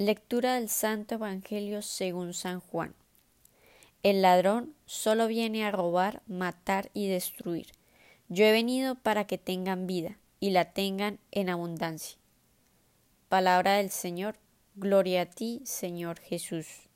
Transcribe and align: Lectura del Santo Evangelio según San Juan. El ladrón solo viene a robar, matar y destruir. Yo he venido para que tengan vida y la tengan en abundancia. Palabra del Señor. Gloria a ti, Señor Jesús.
Lectura 0.00 0.54
del 0.54 0.70
Santo 0.70 1.16
Evangelio 1.16 1.82
según 1.82 2.32
San 2.32 2.60
Juan. 2.60 2.94
El 4.02 4.22
ladrón 4.22 4.74
solo 4.86 5.26
viene 5.26 5.66
a 5.66 5.70
robar, 5.70 6.22
matar 6.26 6.90
y 6.94 7.08
destruir. 7.08 7.66
Yo 8.30 8.46
he 8.46 8.50
venido 8.50 8.94
para 8.94 9.26
que 9.26 9.36
tengan 9.36 9.86
vida 9.86 10.16
y 10.40 10.52
la 10.52 10.72
tengan 10.72 11.18
en 11.32 11.50
abundancia. 11.50 12.16
Palabra 13.28 13.74
del 13.74 13.90
Señor. 13.90 14.36
Gloria 14.74 15.20
a 15.20 15.26
ti, 15.26 15.60
Señor 15.66 16.18
Jesús. 16.18 16.88